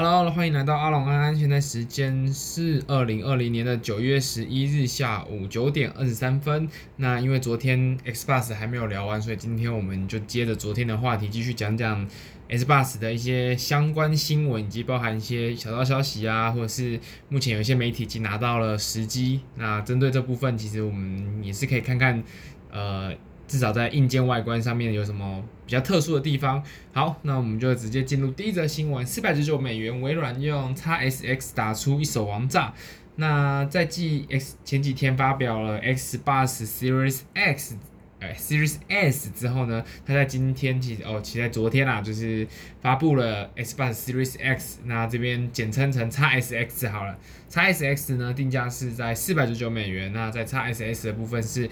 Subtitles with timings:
[0.00, 1.36] Hello，欢迎来到阿龙安安。
[1.36, 6.68] 现在时间是二零二零年的九月十一日下午九点二十三分。
[6.94, 12.08] 那因为昨天 Xbox 还没有聊完，所以今天我们就接着昨天的话题继续讲讲
[12.48, 19.40] Xbox 的一些相关新闻，以及包含一些小道消息啊，或者是目前有一些媒体已经拿到了时机。
[19.56, 22.22] 那针对这部分，其实我们也是可以看看，
[22.70, 23.12] 呃。
[23.48, 26.62] 至少在硬件外观上面有什么比较特殊的地方？
[26.92, 32.74] 好，那我们就直接进入第一则新闻：四百九十九美元，微软用 XSX 打出一手王炸。
[33.16, 37.76] 那在继 X 前几天发表了 X 八十 Series X，
[38.20, 42.46] 呃，Series S 之后呢，它在今天其实哦，其实在昨天啦，就是
[42.80, 47.18] 发布了 Xbox Series X，那这边简称成 XSX 好了。
[47.50, 51.68] XSX 呢，定价是在四百九十九美元，那在 XSS 的部分是。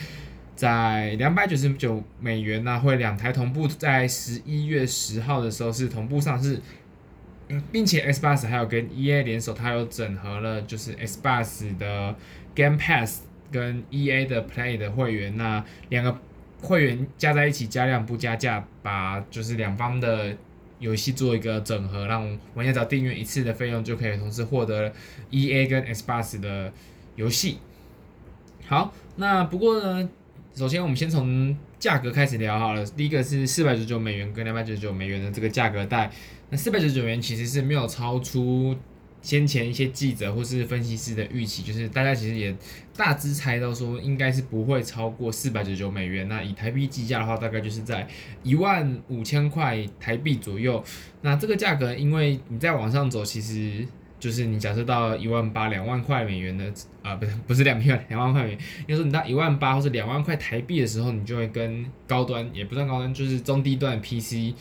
[0.56, 6.59] 在两百九十九美元呢，会两台同步，在十一月十号的时候是同步上市，
[7.70, 12.16] 并且 Xbox 还有跟 EA 联手，它有整合了就是 Xbox 的
[12.54, 13.21] Game Pass
[13.52, 16.18] 跟 EA 的 Play 的会员，那两个
[16.62, 20.34] 会员加在一起加量不加价，把就是两方的
[20.79, 24.90] 游戏做一个整合，让玩家只要订阅一次的费用就可以同时获得
[25.30, 26.73] EA 跟 Xbox 的
[27.15, 27.59] 游戏。
[28.66, 30.09] 好，那不过呢。
[30.57, 32.82] 首先，我们先从价格开始聊好了。
[32.82, 36.10] 第一个是四百九十九美元跟两百九十九美元的这个价格带。
[36.49, 38.74] 那四百九十九元其实是没有超出
[39.21, 42.57] 先前一些记者或是分析师的预期，就是大家其实也
[42.96, 46.27] 大致猜到说应该是不会超过四百九十九美元。
[46.27, 48.09] 那以台币计价的话，大概就是在
[48.43, 50.82] 一万五千块台币左右。
[51.21, 53.87] 那这个价格，因为你再往上走，其实。
[54.18, 56.72] 就是你假设到一万八两万块美元的
[57.02, 64.54] 啊，不是 不是两万 两万块美元，应该说你到一万八或者两万块台币的时候，你就会跟高端也不算高端，就是中低端 PC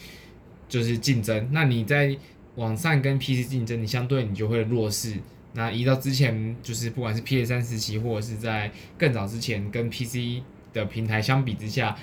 [0.68, 1.48] 就是竞争。
[1.52, 2.16] 那你在
[2.56, 5.16] 网上跟 PC 竞争，你相对你就会弱势。
[5.54, 11.96] 那移到之前就是不管是 PS3 时期，或者是在更早之前跟 PC 的平台相比之下，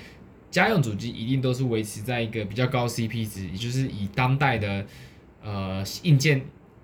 [0.49, 4.83] 家用主机一定都是维持在一个比较高 CP 值，也就是以当代的
[5.43, 6.41] 呃硬件。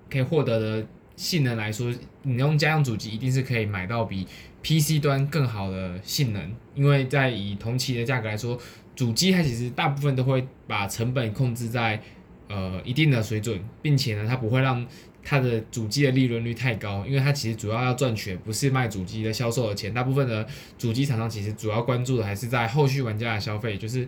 [0.09, 1.93] 可以获得的性能来说，
[2.23, 4.25] 你用家用主机一定是可以买到比
[4.63, 8.57] PC 端更好的性能，因为在以同期的价格来说，
[8.95, 12.01] 主机它其实大部分都会把成本控制在
[12.47, 14.85] 呃一定的水准，并且呢，它不会让
[15.23, 20.47] 它的主机的利润率太高，因为它其实主要要赚取不是卖主机的销售的钱，大部分的
[20.77, 24.07] 主机厂商其实主要关注的还是在后续玩家的消费，就是。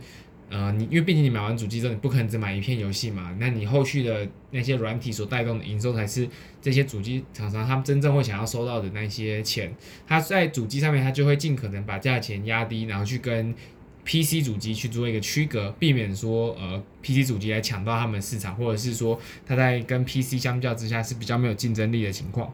[0.51, 6.27] 呃，你因为毕竟你买完主机之后，你不可能只买一片游戏嘛，那你后续的那些软体所带动的营收，才是
[6.61, 9.73] 这些主机厂商他们真正会想要收到的那些钱。
[10.05, 13.55] 他在主机上面，他就会尽可能把价钱压低，然后去跟
[14.03, 22.53] PC 主机去做一个区隔，避免说呃 PC 主机来抢到他们市场，或者是说他在跟 PC 相较之下是比较没有竞争力的情况。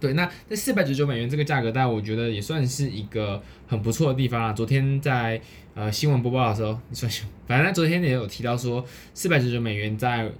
[0.00, 4.52] 对，那这四百九十九美元这个价格带，我觉得也算是一个很不错的地方啊。
[4.52, 5.40] 昨天在
[5.74, 7.08] 呃新闻播报的时候，你说
[7.46, 10.30] 反正昨天也有提到说，四百九十九美元在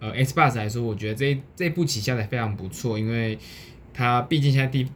[0.00, 3.38] 呃 Xbox 来说，我觉得这这部棋下的非常不错，因为
[3.92, 4.88] 它毕竟现在第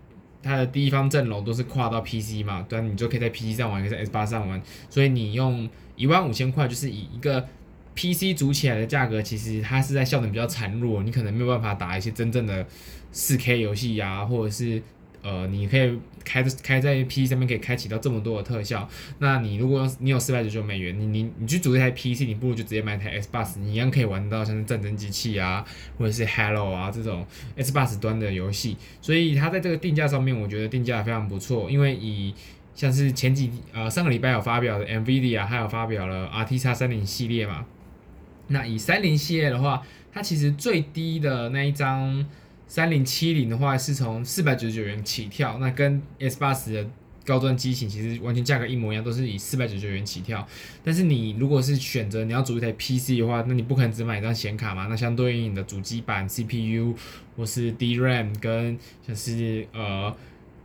[0.43, 7.47] 它的第一方阵容都是跨到 PC 嘛，对，你就可以在 PC 上玩，可以在 Xbox 上玩，所以你用一万五千块，就是以一个
[7.97, 12.65] PC 组起来的价格，其实它是在效能比较孱弱，你可能没有办法打一些真正的。
[13.13, 14.83] 四 K 游戏呀，或者是
[15.23, 18.87] 呃，你可以开开在 PC 上面可以开启到这么多的特效。
[19.21, 25.65] 那你如果你有四百九十九美元，你你你去组一台 PC，你不如就直接买台 Xbox，你一样可以玩到像是战争机器啊，
[25.97, 27.27] 或者是 Halo 啊这种
[27.57, 28.77] Xbox 端的游戏。
[29.01, 31.71] 所以它在这个定价上面，我觉得定价非常不错。
[31.71, 32.35] 因为以
[32.75, 37.65] 像是前几呃上个礼拜有发表的 NVIDIA，还有发表了 RTX 三零系列嘛。
[38.49, 42.27] 那以三零系列的话，它其实最低的那一张。
[42.69, 46.91] 三零七零的话是从四百九十九元起跳，那跟 S 八十的
[47.25, 50.45] 高端机型其实完全价格一模一样，都是以四百九十九元起跳。
[50.83, 54.89] 但是你如果是选择你要组一台 PC 的话，那你不可能只买一张显卡嘛？
[54.89, 56.97] 那相对应你的主机板、CPU
[57.37, 58.77] 或是 DRAM 跟
[59.07, 60.13] 像是呃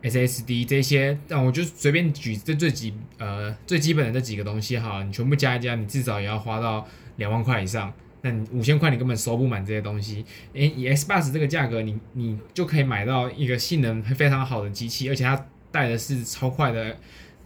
[0.02, 6.88] SSD 这些，那我就随便举这最基呃最基本的这几个东西哈，你全部加一加，你至少也要花到
[7.22, 7.94] 两万块以上。
[8.24, 10.24] 那你五千块你根本收不满这些东西，
[10.54, 16.96] 诶，以 Xbox 这个价格，你你就可以买到一个性能非常好的机器，而且它带的是超快的，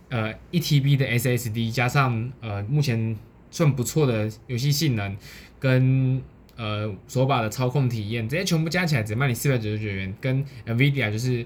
[0.09, 3.15] 呃，一 TB 的 SSD，加上呃目前
[3.49, 5.15] 算不错的游戏性能，
[5.59, 6.21] 跟
[6.57, 11.45] 呃手把的操控体验，这些全部加起来只卖你四百九十九元，跟 NVIDIA 就是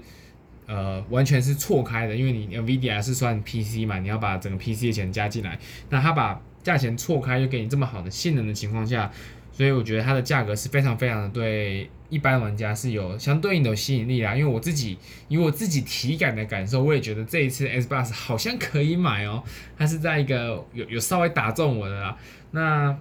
[0.66, 5.56] 呃完全是错开的，因为你 NVIDIA 是算 PC 嘛，你要把整个 PC 的钱加进来，
[5.88, 9.10] 那它把价钱错开又给你这么好的性能的情况下，
[9.52, 14.34] 所以我觉得它的价格是非常非常的对一般玩家是有相对应的吸引力啦。
[14.34, 14.98] 因为我自己
[15.28, 19.42] 以我自己体感的感受，我也觉得这一次 S Bus 好像可以买哦，
[19.76, 22.16] 它是在一个有有稍微打中我的啦。
[22.52, 22.98] 那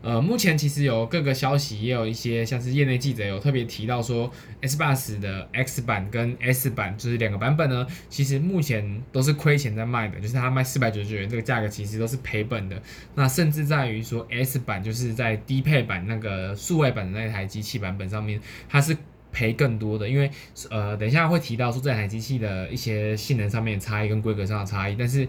[0.00, 4.30] 呃，目前其实有各个消息，也有一些像是业内记者有特别提到说
[4.60, 12.80] ，S Bus 的 X 版跟 S 版就是两个版本呢，其实目前都是亏钱在卖的，就是它卖四百九十九元这个价格其实都是赔本的。
[13.16, 18.96] 那甚至在于说 S 版就是在低配版那个数位版的那台机器版本上面，它是
[19.32, 20.30] 赔更多的，因为
[20.70, 25.26] 呃，等一下会提到说这台机器的一些性能上面的差异跟规格上的差异，但是。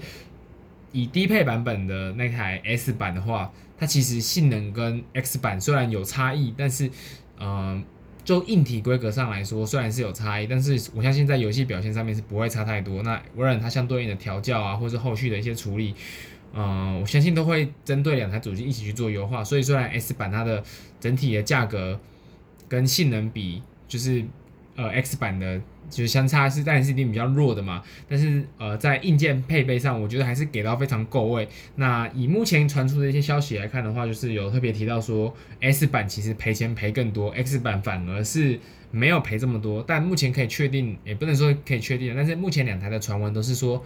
[0.92, 6.92] 以低配版本的那台 S 版的话，它其实性能跟 X 版虽然有差异，但是，
[7.38, 7.82] 呃，
[8.26, 13.02] 就硬体规格上来说，虽然是有差异，但是我相信在游戏表现上面是不会差太多。
[13.04, 15.96] 那微软它相对应的调教啊，或是后续的一些处理，
[16.54, 19.42] 呃，我相信都会针对两台主机一起去做优化。
[19.44, 20.62] 所以虽然 S 版它的
[21.00, 21.98] 整体的价格
[22.68, 24.24] 跟性能比，就是
[24.76, 25.62] 呃 X 版的。
[25.90, 27.82] 就是相差是，当然是一定比较弱的嘛。
[28.08, 31.50] 但是呃，在硬件配备上，我觉得还是给到非常够位。
[31.78, 38.60] 那以目前传出的一些消息来看的话，就是有特别提到说，S 版其实赔钱赔更多，X 版反而是
[38.92, 39.84] 没有赔这么多。
[39.88, 43.84] 但目前可以确定，也不能说可以确定，但是目前两台的传闻都是说，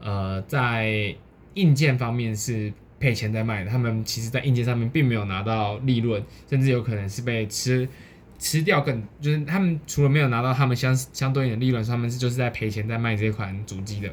[0.00, 1.14] 呃，在
[1.54, 2.70] 硬件方面是
[3.00, 3.70] 赔钱在卖的。
[3.70, 7.88] 他们其实在硬件上面并没有拿到利润，甚至有可能是被吃。
[8.38, 14.08] 吃掉更就是他们除了没有拿到他们相相对应的利润，他们是就是在赔钱在卖这款主机的。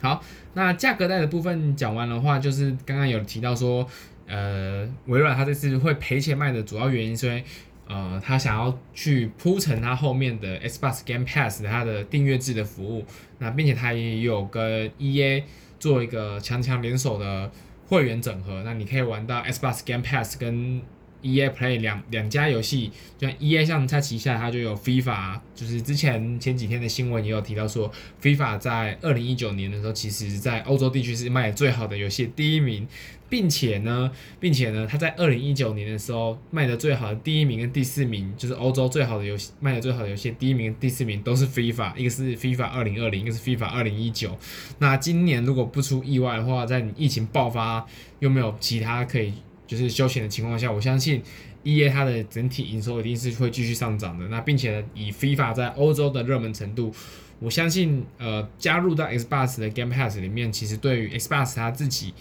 [0.00, 0.22] 好，
[0.54, 3.86] 那价格带的部分讲完的话，就是刚刚有提到说，
[4.26, 7.44] 呃，微软它这次会赔钱卖的主要原因，是因为
[7.86, 13.04] 呃，他想要去铺陈它后面的 Xbox Game Pass 它的订阅制的服务，
[13.38, 15.44] 那并且它也有跟 EA
[15.78, 17.50] 做一个强强联手的
[17.86, 20.80] 会员整合，那你可以玩到 Xbox Game Pass 跟
[21.22, 27.90] EA Play 两两家游戏，就像 EA 像它旗下它就有 FIFA，就是之前前几天的新闻也有提到说
[28.20, 32.86] ，FIFA 在二零一九年的时候，其实在欧洲地区是卖的最好的游戏第一名，
[33.28, 34.10] 并且呢，
[34.40, 44.36] 并且呢，它在二零一九年的时候卖的最好的第一名跟第四名，就是欧洲最好的游戏卖的最好的游戏第一名跟第四名都是 FIFA，一个是 FIFA 二零二零，一个是 FIFA 二零一九。
[44.78, 47.86] 那今年如果不出意外的话，在你疫情爆发
[48.18, 49.32] 又没有其他可以。
[49.72, 51.22] 就是休闲的情况下，我相信
[51.64, 54.28] EA 它的整体营收一定是会继续上涨的。
[54.28, 56.94] 那并且以 FIFA 在欧洲的热门程度，
[57.38, 62.12] 我相信呃加入到 Xbox 的 Game Pass 里面，其实对于 Xbox 它自己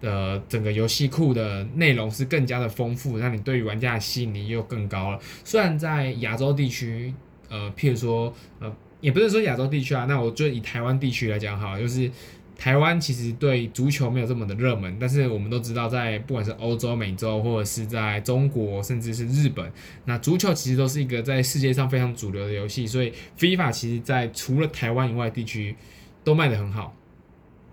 [0.00, 5.18] 的整个游戏库的内容是更加的丰富，那你对于玩家的吸引力又更高了。
[5.42, 7.12] 虽然在亚洲地区，
[7.48, 12.08] 呃，譬如说呃，也不是说亚洲地区啊，那我就以台湾地区来讲好，就是。
[12.62, 19.68] 台湾其实对足球没有这么的热门，但是我们都知道，在不管是欧洲、美洲，或者是在中国，甚至是日本，
[20.04, 22.86] 那足球其实都是一个在世界上非常主流的游戏。
[22.86, 25.74] 所以，FIFA 其实在除了台湾以外地区
[26.22, 26.94] 都卖得很好，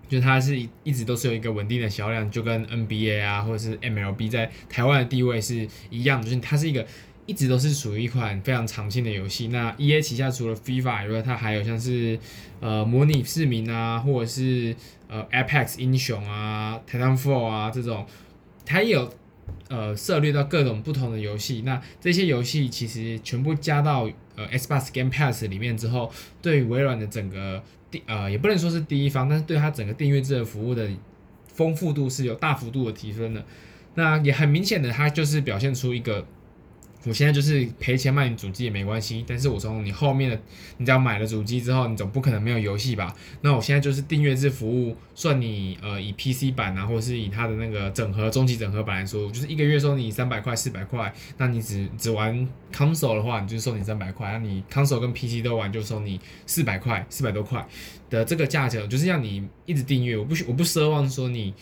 [0.08, 6.84] 就它是一直都是有一个稳定的销量，就跟 NBA 啊，或者是 MLB 在台湾的地位是一样的，就是它是一个。
[7.30, 9.46] 一直都是属于一款非常长青的游戏。
[9.48, 12.18] 那 EA 旗下除了 FIFA 以外，它还有像是
[12.58, 14.74] 呃模拟市民啊，或者是
[15.06, 18.04] 呃 Apex 英雄啊、Titanfall 啊这种，
[18.66, 19.14] 它也有
[19.68, 21.62] 呃涉猎到各种不同的游戏。
[21.64, 26.10] 那这些游戏其实全部加到呃 Xbox Game Pass 里面之后，
[26.42, 27.62] 对于微软的整个
[27.92, 30.90] 第呃也不能说是第一方，但是对它整个订阅制的服务的
[31.46, 33.46] 丰富度是有大幅度的提升的。
[33.94, 36.26] 那也很明显的，它就是表现出一个。
[37.04, 40.38] 我现在就是赔钱卖你主机也没关系，但是我从你后面的，
[40.76, 43.16] 你只要买了主机之后，你总不可能没有游戏吧？
[43.40, 57.66] 那我现在就是订阅制服务，算你呃以 PC 版啊，或是以它的那个整合终极整合版来说，就是一个月收你三百块、四百块，那你只只玩 console 的话，你就收你三百块，那你 console 跟 PC 都玩就收你四百块、四百多块
[58.10, 61.54] 的这个价钱，就是让你一直订阅，我不我不奢望说你。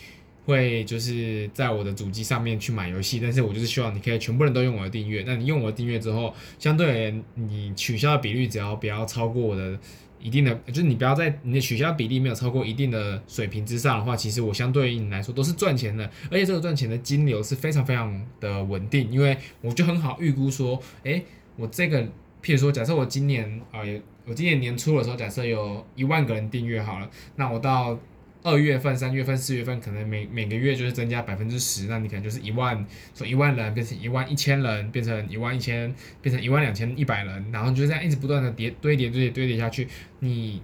[0.49, 5.23] 会就是在我的主机上面去买游戏，但是我就是希望你可以全部人都用我的订阅。
[5.25, 9.77] 那你用我的订阅之后，相对而言你取消的比率只要不要超过我的
[10.19, 21.23] 一定的，就是你不要在你的取消比例没有超过一定的水平之上的话，其实我相对于你来说都是赚钱的，而且这个赚钱的金流是非常非常的稳定，因为我就很好预估说，诶，
[21.55, 22.01] 我这个
[22.43, 23.79] 譬如说，假设我今年啊，
[24.25, 27.97] 我今年年初的时候，假设有一万个人订阅好了，那我到。
[28.41, 39.87] 二月份、三月份、四月份，可能每每个月就是增加百分之十，那你可能就是一万，从一万人变成一万一千人，变成一万一千，变成一万两千一百人，然后就这样一直不断的叠堆叠堆叠堆叠下去。
[40.19, 40.61] 你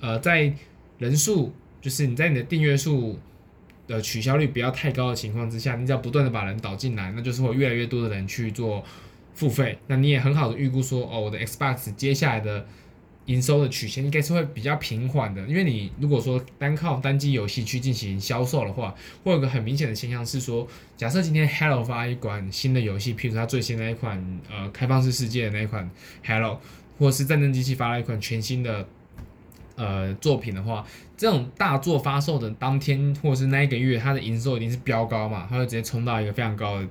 [0.00, 0.52] 呃在
[0.98, 3.18] 人数，就是你在你的订阅数
[3.86, 8.84] 的取消率不要太高的情况之下，你只要不断的把人导进来，那就是会越来越多的人去做
[9.32, 9.78] 付费。
[9.86, 12.66] 那你也很好的预估说，哦，我的 Xbox 接下来的
[13.26, 20.66] 营收的曲线应该是会比较平缓的，因为你如果说单靠单机游戏去进行销售的话，会有个很明显的现象是说，
[20.96, 25.90] 假设今天 Hello 发一款新的游戏，譬如说它最新的一款呃开放式世界的那一款
[26.24, 26.58] Halo，
[26.98, 28.88] 或者是战争机器发了一款全新的。
[29.78, 30.82] 呃，作品的话，
[31.18, 36.88] 这种大作发售的当天或者是那一个月，它的营收一定是飙高嘛，它会直接冲到一个非常高的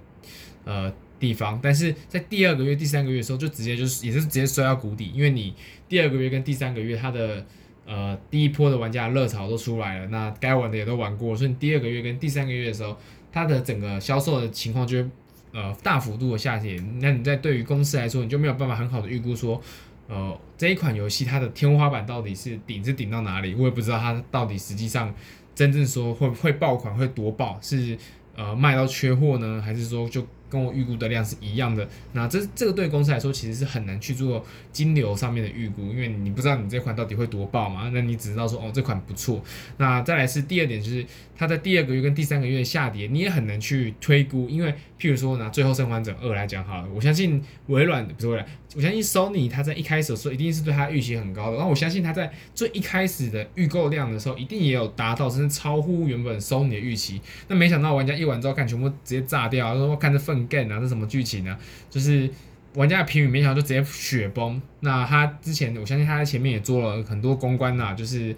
[0.65, 0.93] 呃
[1.25, 1.59] 地方。
[1.63, 5.53] 但是在第二个月、第三个月的时候，就直接就是也是直接摔到谷底，因为你
[5.89, 7.43] 第二个月跟第三个月，它的
[7.85, 12.95] 呃第一波的玩家热潮都出来了，那该玩的也都玩过，所以你第二个月跟第三个月的时候，
[13.31, 15.09] 它的整个销售的情况就会
[15.53, 16.79] 呃大幅度的下跌。
[17.01, 19.59] 那你在对于公司来说，你就没有办法很好的预估说。
[20.07, 23.55] 呃，这一款游戏它的天花板到底是顶是顶到哪里？
[23.55, 25.11] 我也不知道它到底实际上
[25.55, 27.97] 真正说会会爆款会多爆，是
[28.35, 30.23] 呃卖到缺货呢，还是说就？
[30.49, 39.43] 跟我预估的量是一样的，那这这个对公司来说其实是很难去做金流上面的预估，因为你不知道你这款到底会多爆嘛，那你只知道说哦这款不错。
[39.77, 57.19] 那再来是第二点，就是它在第二个月跟第三个月下跌，你也很难去推估，因为譬如说拿《最后生还者二》来讲好了，我相信微软不是微软，我相信 Sony 它在一开始的时候一定是对它预期很高的，然后我相信它在最一开始的预购量的时候，一定也有达到甚至超乎原本 Sony 的预期。
[57.47, 60.35] 那没想到玩家一玩之后看全部直接炸掉，说看这粪。
[60.47, 61.57] 干啊，这什么剧情呢？
[61.89, 62.29] 就是
[62.75, 64.61] 玩家的评语没想到就直接雪崩。
[64.81, 68.35] 那他之前，我相信他在前面也做了很多公关呐，就是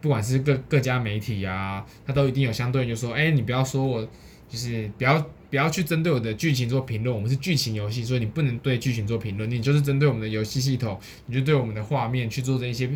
[0.00, 4.00] 不管是各各家媒体啊，他都一定有相对就说，哎，你不要说我，
[4.48, 5.18] 就是不要
[5.50, 12.90] 不要去针对我的剧情做评论，我们是剧情游戏，所以你不能对剧情做评论，你就是针对我们的游戏系统，你就对我们的画面去做这一些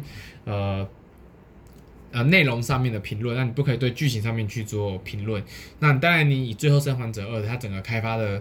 [0.45, 0.89] 呃。
[2.17, 5.43] 呃，内容上面的评论，那你不可以对剧情上面去做评论。
[5.81, 8.41] 那当然，你以《最后生还者二》它整个开发的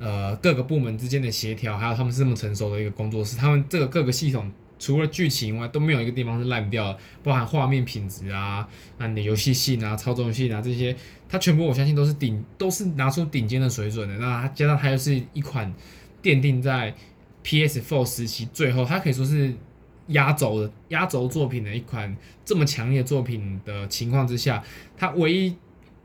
[0.00, 4.50] 呃各个部门之间的协调，还有他们是这么成熟的一个工作室，他们这个各个系统
[4.82, 10.96] 除了剧情外都没有一个地方是烂掉的，包含画面品质啊，那你的游戏性啊、操纵性啊这些，
[11.28, 14.16] 它全部我相信都是顶都是拿出顶尖的水准的。
[14.18, 15.72] 那它加上它又是一款
[16.20, 16.92] 奠定在
[17.44, 19.54] PS4 时期最后，它可以说是。
[20.08, 24.62] 压轴的压轴作品的一款这么强烈作品的情况之下，
[24.96, 25.56] 它唯一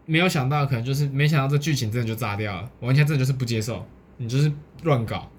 [0.06, 3.84] 没有想到可能就是没想到这剧情真的就炸掉了，完全真的就是不接受，
[4.18, 4.50] 你就是
[4.84, 5.30] 乱搞。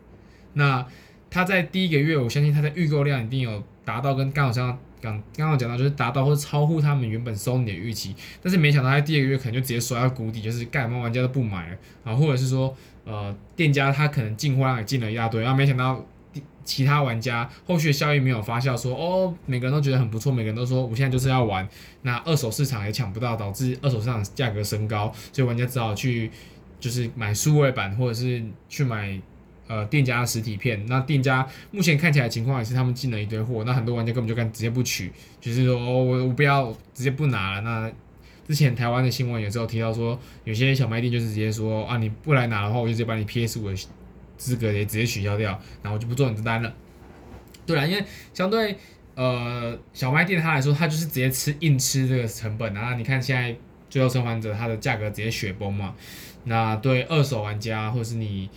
[0.54, 0.84] 那
[1.30, 16.04] 他在第一个月，我相信他的预购量一定有达到跟刚好像刚刚好讲到就是达到或者超乎他们原本收你的预期，但是没想到他第二个月可能就直接摔到谷底，就是干嘛玩家都不买了啊，或者是说呃店家他可能进货量也进了一大堆，然后没想到。
[16.64, 21.66] 其他玩家后续的效益没有发酵，说哦，每个人都觉得很不错，每个人都说我现在就是要玩，
[22.02, 26.30] 那二手市场也抢不到，导致二手市场价格升高，所以玩家只好去
[26.78, 29.18] 就是买数位版，或者是去买
[29.68, 30.84] 呃店家的实体片。
[30.86, 37.60] 那店家目前看起来情况也是他们进了一堆货，那很多玩家根本就干直接不取，就是说我我不要直接不拿了。
[37.60, 37.92] 那
[38.48, 43.76] 之前台湾的新闻有时候提到说，有些小卖店就是直接说啊你不来拿的话，我就直接把你 PS 五的。
[44.38, 46.72] 资格也直接取消掉，然后就不做你的单了。
[47.66, 48.78] 对啊，因为相对
[49.16, 52.72] 呃小卖店它来说，它就是直接吃硬吃这个成本。
[52.76, 53.56] 啊你看现在
[53.90, 55.92] 最后生还者它的价格直接雪崩嘛，
[56.44, 58.48] 那对二手玩家或是你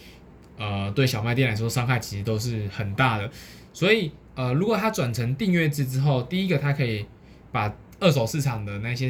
[0.62, 3.30] 呃对小卖店来说伤害其实都是很大的。
[3.74, 7.06] 所以呃如果它转成订阅制之后，第一个它可以
[7.52, 9.10] 把二手市场的那些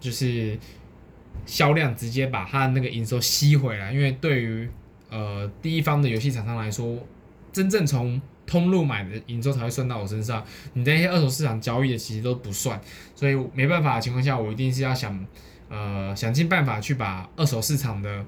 [0.00, 0.58] 就是
[1.44, 4.68] 销量直接把它那个营收吸回来，因为对于
[5.10, 6.98] 呃，第一方的游戏厂商来说，
[7.52, 12.78] 真正从通路买的营收才会算到我身上，你那些二手市场交易的其实都不算，
[13.14, 15.26] 所以没办法的情况下，我一定是要想，
[15.70, 18.24] 呃，想尽办法去把二手市场的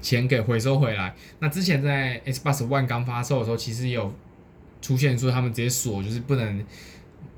[0.00, 1.14] 钱给回收回来。
[1.40, 4.14] 那之前在 Xbox One 刚发售的时候，其实也有
[4.80, 6.64] 出现说他们直接锁，就是不能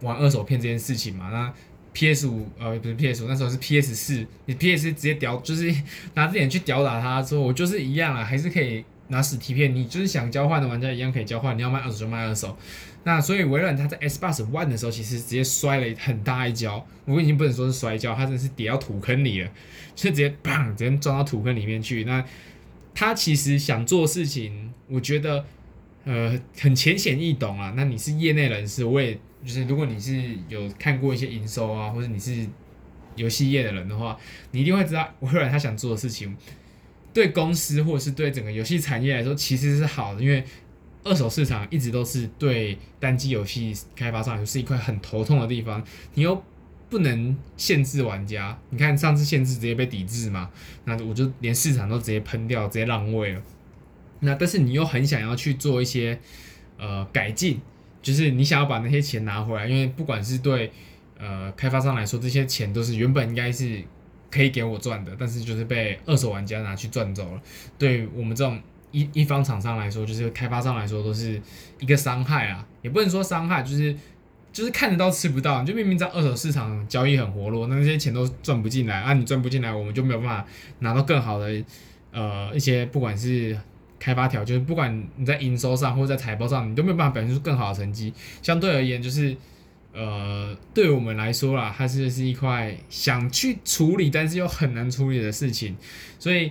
[0.00, 1.52] 玩二手片这件事情嘛，那。
[1.92, 2.28] P.S.
[2.28, 3.24] 五呃不是 P.S.
[3.24, 3.92] 五，那时候是 P.S.
[3.96, 4.92] 四，你 P.S.
[4.92, 5.74] 直接屌，就是
[6.14, 12.56] 拿这点去屌打他，说我就是一样啊，还是可以拿实体片，你就是想交换的玩家一样可以交换，你要卖二手就卖二手。
[13.04, 19.50] 那所以微软它在 Xbox One 的时候，其实直接摔了很大一跤，我已经不能说是摔跤，它真的是跌到土坑里了，
[19.94, 22.04] 就直接砰，直接撞到土坑里面去。
[22.04, 22.24] 那
[22.94, 25.44] 他其实想做事情，我觉得
[26.04, 27.72] 呃很浅显易懂啊。
[27.76, 29.18] 那你是业内人士，我也。
[29.42, 32.46] 就是如果你是有看过一些营收啊，或者你是
[33.16, 34.14] 游戏业的人的话，
[34.50, 36.36] 你一定会知道微软他想做的事情，
[37.14, 40.44] 对公司或者是对整个游戏产业来说其实是好的，因为
[41.02, 45.82] 二手市场一直都是对单机游戏开发商来说是一块很头痛的地方。
[46.14, 46.42] 你又
[46.88, 48.58] 不能限制玩家。
[48.70, 50.50] 你看上次限制直接被抵制嘛，
[50.84, 53.42] 那我就连市场都直接喷掉，直接让位了。
[54.20, 56.18] 那但是你又很想要去做一些
[56.76, 57.60] 呃改进，
[58.02, 60.70] 就是你想要把那些钱拿回来，因为不管是对
[61.18, 63.82] 呃开发商来说，这些钱都是原本应该是
[64.30, 67.40] 可以给我赚的，但是就是被二手玩家拿去赚走了。
[67.78, 68.60] 对我们这种
[68.92, 71.40] 一一方厂商来说，就是开发商来说，都是
[71.78, 73.94] 一个伤害啊，也不能说伤害，就是
[74.52, 75.60] 就是看得到吃不到。
[75.60, 80.46] 你就明明在二手市场交易很活络，那那些钱都赚不进来啊，你赚不进来，我们就没有办法
[80.80, 81.62] 拿到更好的
[82.12, 83.58] 呃一些不管是。
[84.02, 88.10] 开发条就是不管你在营收上或者在财报上，你都没有办法表现出更好的成绩。
[88.40, 89.36] 相对而言，就是
[89.92, 95.76] 呃，对我们来说啦，它是是一块想去处理，但是又很难处理的事情。
[96.18, 96.50] 所以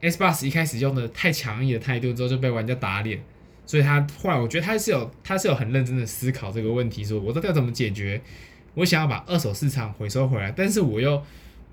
[0.00, 3.20] Xbox 一开始用的太强硬的态度之后，就被玩家打脸。
[3.66, 8.20] 所以他后来，我觉得他是有他是有很认真的思考这个问题，说我到底要怎么解决？
[8.74, 11.22] 我想要把二手市场回收回来，但是我又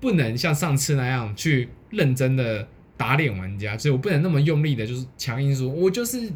[0.00, 2.68] 不能像上次那样去认真的。
[2.98, 6.32] 打脸玩家，所以我不能那么用力的，就是强硬说，我就是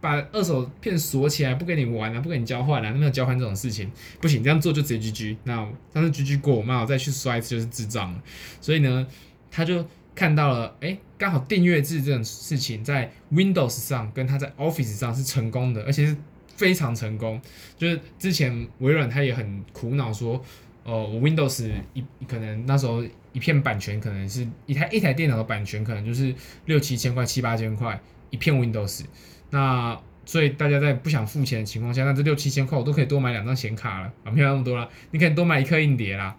[0.00, 5.36] 把二手片锁起来，不跟你玩了，不跟你交换了，啊，没有交换这种事情，不行，这样做就直接 GG。
[5.44, 8.22] 那但是 GG 过，我妈我再去刷一次就是智障了。
[8.62, 9.06] 所以呢，
[9.50, 9.86] 他就
[10.20, 16.14] 看到了，哎，刚好订阅制这种事情在 Windows 上跟他在 Office 上是成功的，而且是
[16.56, 17.40] 非常成功。
[17.78, 20.44] 就是之前微软他也很苦恼说。
[20.82, 26.34] 哦，我 Windows 一可能那时候一片版权可能是一台一台电脑的版权可能就是
[26.64, 28.00] 六七千块七八千块
[28.30, 29.04] 一片 Windows，
[29.50, 36.34] 那所以大家在不想付钱的情况下，那这六七千块我都可以多买两张显卡了啊，没有那么多了，你可以多买一颗硬碟啦，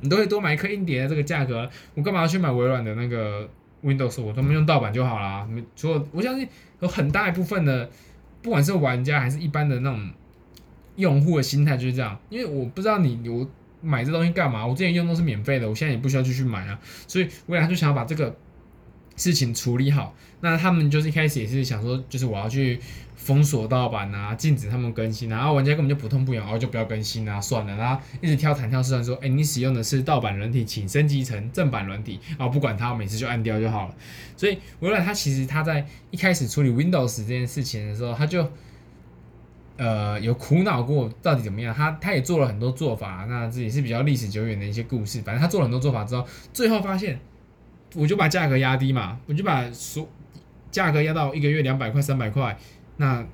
[0.00, 3.48] 你都可以多买一颗硬碟的这个价格，我干嘛要去买微软的那个
[3.84, 4.22] Windows？
[4.22, 5.46] 我他妈用盗版就好啦。
[5.76, 6.48] 除了我相信
[6.80, 7.90] 有很大一部分的，
[8.40, 10.10] 不管是玩家还是一般的那种。
[10.96, 13.48] 用户的心态就是这样，因为我不知道你我
[13.80, 18.36] 买这东西干嘛，我之前用都是免费的，我现在也不需要继续买啊，所以未来他就想要把这个
[19.22, 20.14] 事情处理好。
[20.40, 22.80] 那他们就是一开始也是想说，就是我要去
[23.14, 33.94] 封锁盗版啊，禁止他们更新，然后玩家根本就不痛不痒，然后就不要更新啊，算了，然后一直挑弹跳试玩说，哎，你使用的是盗版软体，请升级成正版软体，然后不管它，我每次就按掉就好了。
[34.36, 38.50] 所以微软他其实他在一开始处理 Windows 这件事情的时候，他就。
[39.78, 41.74] 呃，有苦恼过到底怎么样？
[41.74, 45.20] 他他也做了很多做法，那这也是比较历史久远的一些故事。
[45.22, 47.18] 反正他做了很多做法之后，最后发现，
[47.94, 50.08] 我就把价格压低嘛，我就把所
[50.70, 52.56] 价格压到一个月两百块、三百块。
[52.96, 53.24] 那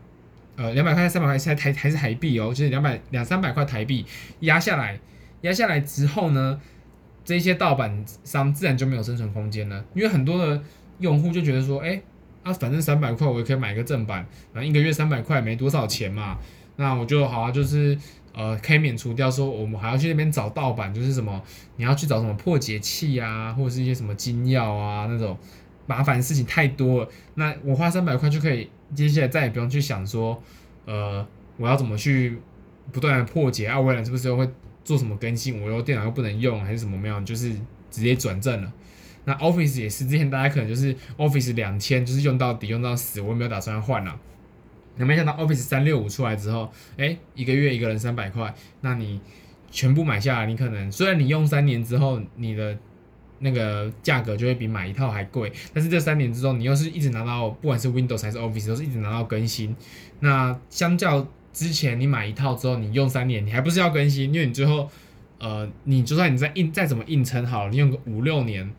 [0.57, 4.05] 呃，两百块、三百块，现在台还是台币哦，就是两百两三百块台币
[4.41, 4.99] 压下来，
[5.43, 6.61] 压下来之后呢，
[7.25, 10.63] 这些盗版商自然就没有生存空间了，因为很多的
[10.99, 12.01] 用户就觉得说，哎。
[12.45, 16.39] 啊，反正三百块我也可以买个正版，啊一个月三百块没多少钱嘛，
[16.77, 17.99] 那我就好啊，就是
[18.39, 21.43] 呃可以免除掉说我们还要去那边找盗版，就是什么
[21.77, 25.37] 你要去找什么破解器啊，或者是一些什么金钥啊那种
[25.87, 30.41] 麻烦事情太多了，那我花三百块就可以，接下来再也不用去想说，
[30.87, 32.39] 呃我要怎么去
[32.93, 34.49] 不断的破解啊，微软是不是又会
[34.85, 37.51] 做什么更新，我又电脑又不能用还是什么没有，就是
[37.91, 38.73] 直接转正了。
[39.25, 44.19] 那 Office 也是，之前大家可能就是 Office 两千，就是用到底用到死，我也没有打算换了。
[44.99, 49.21] 那没想到 Office 三六五出来之后，哎、一个月一个人三百块，那你
[49.71, 52.77] 全部买下来，你可能虽然你用三年之后，你的
[53.39, 59.75] 那个价格就会比买一套还贵，但是这三年之后，你又是一直拿到，不管是 Windows 还是 Office，都是一直拿到更新。
[60.21, 64.33] 那相较之前你买一套之后，你用三年，你还不是要更新？
[64.35, 64.91] 因为你最后，
[65.39, 68.71] 呃，你就算你再硬再怎么硬撑好了，你用个五六年。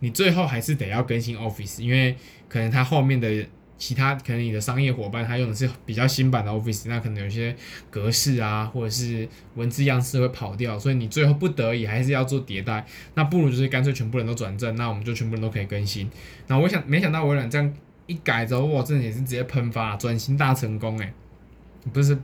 [0.00, 2.14] 你最后还是得要更新 Office，因为
[2.48, 3.44] 可能它后面的
[3.78, 7.54] 其他可能你的商业伙伴他用的是比较新版的 Office，那可能有些
[7.88, 12.84] 格式啊或者是文字样式会跑掉，所以你最后不得已还是要做迭代。
[13.14, 16.10] 那不如就是干脆全部人都转正，那我们就全部人都可以更新。
[16.48, 17.74] 那我想没想到微软这样
[18.06, 21.12] 一改之后，哇，真的也是直接喷发，转型大成功诶，
[21.92, 22.18] 不是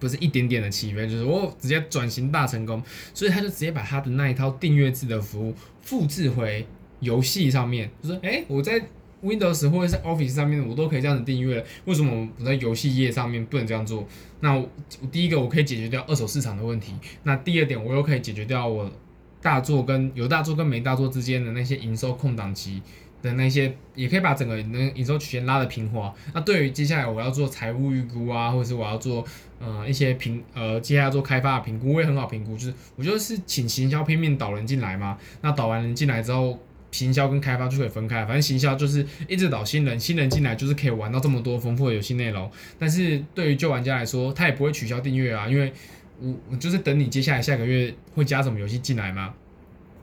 [0.00, 2.82] 不是一点点的起飞，就是我直接转型大成功，
[3.14, 5.54] 所以他就直接把他的那一套订阅制的服务。
[5.80, 6.66] 复制回
[7.00, 8.78] 游戏上面，就说，诶，我在
[9.22, 14.06] Windows 或者是 Office 上面，我都可以这样子订阅，为什么我在游戏页上面不能这样做？
[14.40, 14.68] 那我
[15.10, 18.90] 第一个我可以解决掉二手市场的问题，那第二点我又可以解决掉我
[19.42, 22.82] 大作跟有大作跟没大作之间的那些营收空档期
[23.22, 26.14] 的那些，也可以把整个那营收曲线拉得平滑。
[26.32, 29.24] 那对于接下来我要做财务预估啊，或者是我要做。
[29.60, 36.56] 呃，一些评呃，接下来做开发的评估，我也很好评估，就是我就是请行销片面导人进来嘛，那导完人进来之后，
[36.90, 45.72] 行销跟开发就可以分开，反正行销就是一直导新人，新人进来就是可以玩到这么多丰富的游戏内容，但是对于旧玩家来说，他也不会取消订阅啊，因为
[46.20, 49.34] 我我就是等你接下来下个月会加什么游戏进来吗？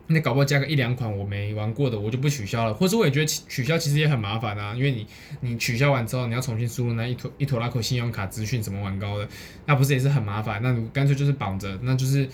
[0.08, 2.72] 那搞不好加个一两款我没玩过的，我就不取消了。
[2.72, 5.08] 或者我也觉得取消其实也很麻烦啊，因为你
[5.42, 9.28] 你取消完之后，你要重新输入那一坨一坨拉口信用卡资讯怎么玩高的，
[9.66, 10.62] 那不是也是很麻烦？
[10.62, 12.30] 那你干脆就是绑着，那就是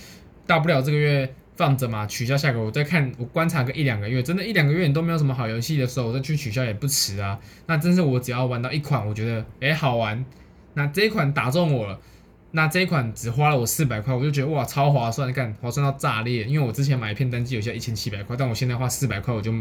[0.45, 7.39] 大不了这个月放着嘛，取消下个我再看，我观察个一两个月，真的，一两个月你都没有什么好游戏的时候，我再去取消也不迟啊。
[7.67, 10.25] 那真是我只要玩到一款，我觉得诶好玩，
[10.73, 11.99] 那这一款打中我了。
[12.53, 16.43] 那这一款只花了我四百块，我就觉得哇超划算，干划算到炸裂！
[16.43, 19.53] 因为我之前买一片单机游戏一千七百块，但我现在花四百块我就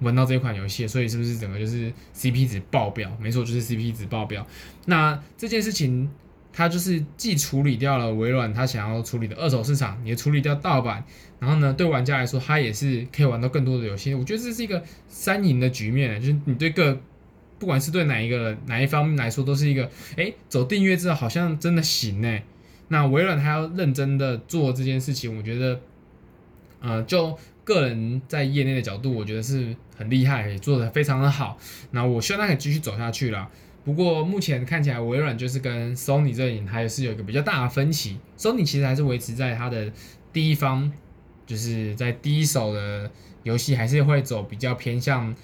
[0.00, 3.16] 玩到这款游戏，所以是不是整个就是 CP 值爆表？
[3.20, 4.44] 没错，就是 CP 值爆表。
[4.86, 6.10] 那这件事情
[6.54, 11.04] 它就是既处理掉了微软它想要处理的二手市场，也处理掉盗版，
[11.40, 14.14] 然后呢对玩家来说，它也是可以玩到更多的游戏。
[14.14, 16.98] 我觉得这是一个三赢的局面，就是你对各。
[17.56, 22.38] 不管是对哪一个哪一方面来说，都是一个哎、走订阅制好像真的行呢。
[22.88, 25.80] 那微软还要认真的做这件事情，我觉得，
[26.80, 31.56] 呃，就个人在业内的角度，我觉得是很厉害，也做得非常的好。
[31.92, 33.48] 那我希望它可以继续走下去啦。
[33.84, 38.18] 不过目前看起来，微软就是跟 Sony 这里还是有一个比较大的分歧。
[38.38, 39.92] Sony 其实还是维持在它的
[40.32, 40.90] 第一方，
[41.46, 43.10] 就是在第一手的
[43.42, 45.34] 游戏还是会走比较偏向。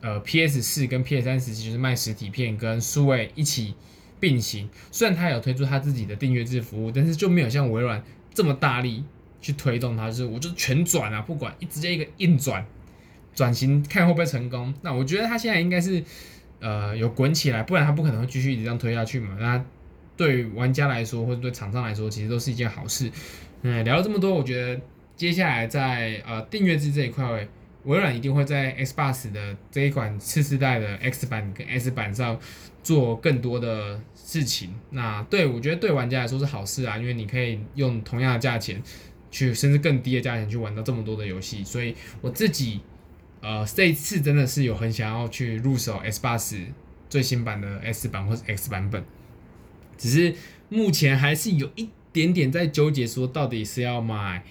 [0.00, 3.74] 呃，PS 四跟 PS 三时期就是卖实体片跟数位一起
[4.18, 4.68] 并行。
[4.90, 8.02] 虽然它有推出它自己的订阅制服务，但是就没有像微软
[8.34, 9.04] 这么大力
[9.40, 10.08] 去推动它。
[10.10, 12.66] 就是我就全转啊，不管一直接一个硬转
[13.32, 14.74] 转型，看会不会成功。
[14.82, 16.02] 那我觉得它现在应该是
[16.62, 19.36] 呃有滚起来，不然它不可能会继续一直这样推下去嘛。
[19.38, 19.62] 那
[20.16, 23.10] 对玩家来说，或者对厂商来说，其实都是一件好事。
[23.60, 24.80] 嗯，聊了这么多，我觉得
[25.14, 27.46] 接下来在呃订阅制这一块。
[27.84, 32.38] 微软一定会在 Xbox 的这一款次世代的 X 版跟 S 版上
[32.80, 34.72] 做更多的事情。
[34.90, 38.80] 那对我觉得对玩家来说是好事啊，因为你可以用同样的价钱
[39.32, 41.64] 去，甚至更低的价钱去玩到这么多的游戏。
[41.64, 42.80] 所以我自己
[43.42, 46.64] 呃这一次真的是有很想要去入手 S 八十
[47.10, 49.04] 最新版的 S 版或者 X 版本，
[49.98, 50.34] 只是
[50.70, 54.42] 目前还是有一点点在纠结，说到底是要买。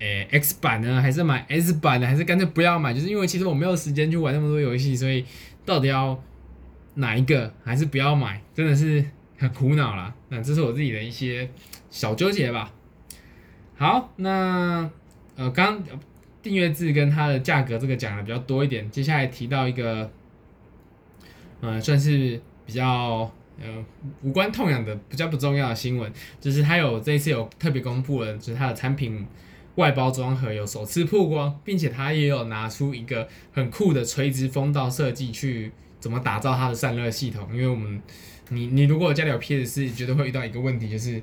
[0.00, 2.06] 诶，X 版呢，还是买 S 版呢？
[2.06, 2.92] 还是干脆不要买？
[2.92, 5.24] 就是因为其实我没有时间去玩那么多游戏，所以
[5.64, 6.20] 到底要
[6.94, 8.42] 哪一个，还是不要买？
[8.52, 9.02] 真的是
[9.38, 10.12] 很苦恼啦。
[10.28, 11.48] 那这是我自己的一些
[11.90, 12.70] 小纠结吧。
[13.76, 14.90] 好，那
[15.36, 15.80] 呃，刚
[16.44, 20.08] 订阅制跟它的价格这个讲的比较多一点，接下来提到一个，
[21.60, 23.28] 呃，算是比较
[23.60, 23.84] 呃
[24.22, 29.26] 无关痛痒的比较不重要的新闻，就是它有这一次有特别公布了，就是它的产品。
[29.76, 37.48] 外包装盒有首次曝光，并且它也有拿出一个很酷的垂直风道设计去怎么打造它的散热系统。
[37.52, 38.00] 因为我们，
[38.50, 41.20] 你你如果家里有 PS4，绝对会遇到一个问题，就是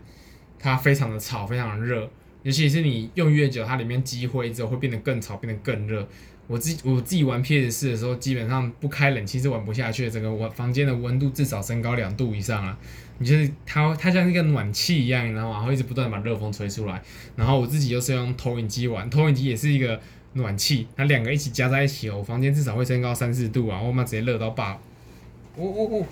[0.60, 2.12] 它非常的吵，非常的热，
[2.44, 6.08] 尤其是你用越久，它里面积灰之后会变得更吵，变得更热。
[6.48, 12.78] 我自我自己玩 PS4 的时候，基本上不开冷气是玩不下去的，整个我房间的温度至少升高两度以上啊。
[13.20, 17.02] 你就是它，它像一个暖气一样，然后然后一直不断把热风吹出来。
[17.36, 20.02] 然后我自己又是用投影机玩，投影机也是一个
[20.34, 24.82] 暖气，它两个一起加在一起哦，我房间至少会升高三四度啊，我妈直接热到爆。
[25.56, 26.06] 呜呜呜，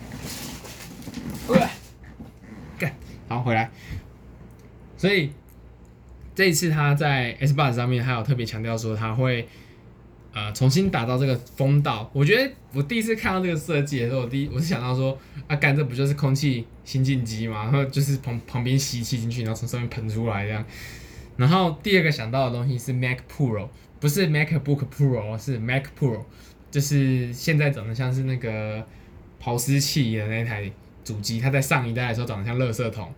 [2.77, 2.93] 干，
[3.27, 3.71] 好回来。
[4.95, 5.31] 所以
[6.39, 9.45] 这一次他在 Xbox 上面还有特别强调说他会。
[10.31, 17.63] 呃，重新打造这个风道，我觉得我第一次看到这个设计的时候，我第一我是想到说，啊，干这不就是空气新净机吗？
[17.63, 20.63] 然后就是旁旁边吸气进去，然后从上面喷出来这样。
[21.35, 23.67] 然后第二个想到的东西是 Mac Pro，
[23.99, 26.21] 不是 MacBook Pro，是 Mac Pro，
[26.69, 28.85] 就是现在长得像是那个
[29.43, 30.71] 刨丝器的那台
[31.03, 33.11] 主机，它在上一代的时候长得像垃圾桶。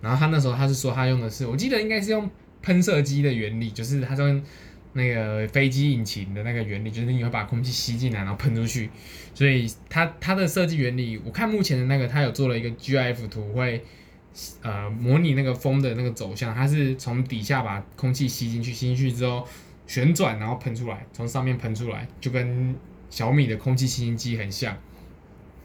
[0.00, 2.28] 然后他那时候他是说他用的是，我记得应该是用
[2.66, 4.42] 喷射机的原理，就是他用。
[4.92, 8.88] 那个飞机引擎的那个原理，就是你会把空气吸进来，然后喷出去。
[9.34, 13.84] 所以它它的设计原理，我看目前的那个，它有做了一个 GIF 图，会
[14.62, 16.54] 呃模拟那个风的那个走向。
[16.54, 19.46] 它是从底下把空气吸进去，吸进去之后
[19.86, 22.74] 旋转，然后喷出来，从上面喷出来，就跟
[23.10, 24.74] 小米的空气清新机很像。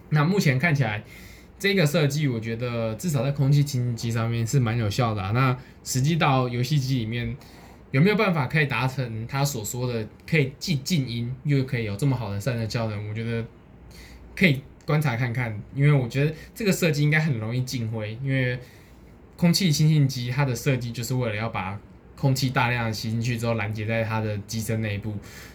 [0.09, 1.01] 那目前看起来，
[1.61, 5.31] 这个设计我觉得至少在空气清新机上面是蛮有效的啊。
[5.31, 7.37] 那实际到游戏机里面。
[7.91, 13.09] 有没有办法可以达成他所说的，可以既静音又可以有这么好的散热效能？
[13.09, 13.45] 我觉得
[14.33, 18.57] 可以观察看看，因为我觉得这个设计应该很容易进灰，因为
[19.35, 21.77] 空气清新机它的设计就是为了要把
[22.15, 25.13] 空气大量吸进去之后拦截在它的机身内部。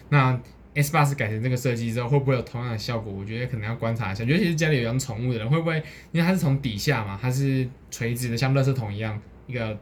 [0.09, 0.39] 那
[0.77, 3.11] Xbox 改成这个设计之后，会不会有同样的效果？
[3.11, 5.75] 我觉得可能要观察一下，尤其是家里有养宠物的人，会不会
[6.11, 9.77] 因为它是从底下嘛，它是垂直的，像垃圾桶一样一个。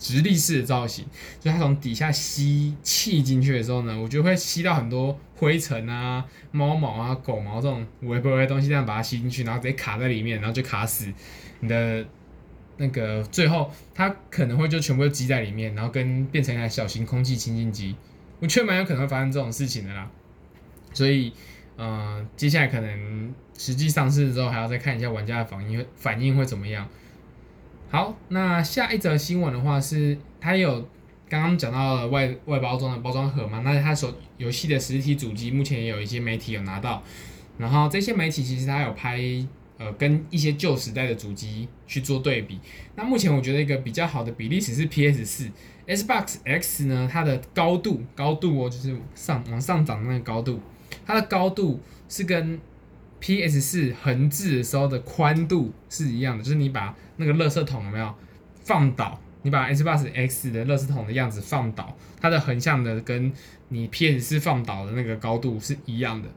[0.00, 1.04] 直立式的造型，
[1.40, 11.12] 所以它从底下吸气进去的时候呢，我觉得会吸到很多灰尘啊、猫毛啊、狗毛这种微波微的东西，这样把它吸进去，然后直接卡在里面，然后就卡死
[11.58, 12.06] 你的
[12.76, 17.96] 那个，最后它可能会就全部都积在里面，然后跟变成一台小型空气清净机，
[18.40, 20.10] 我觉得蛮有可能会发生这种事情的啦。
[20.92, 21.32] 所以，
[21.76, 26.88] 嗯、呃，接下来可能实际上市之后，还要再看一下玩家的反应反应会怎么样。
[27.90, 30.88] 好，那下一则新闻的话是，它有
[31.28, 33.60] 刚刚讲到了外外包装的包装盒嘛？
[33.64, 37.02] 那它手游戏的实体主机目前也有一些媒体有拿到，
[37.58, 39.18] 然后这些媒体其实它有拍
[39.78, 42.58] 呃跟一些旧时代的主机去做对比。
[42.94, 45.50] 那目前我觉得一个比较好的比例尺是 PS 四
[45.88, 50.60] ，Xbox X 呢，它的高度高度哦，就是上往上涨的那个高度，
[51.04, 52.60] 它的高度是跟
[53.18, 58.14] PS 四横置的时候的宽度是一样的，就是你把那个垃圾桶有没有
[58.62, 59.18] 放倒？
[59.42, 63.32] 你把 Xbox X 的垃圾桶的样子放倒，它的横向的跟
[63.68, 66.28] 你 PS 四放倒的那个高度是一样的。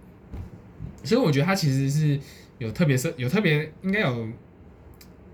[1.04, 2.20] 所以我觉得它其实是
[2.60, 4.28] 有特别设，有特别应该有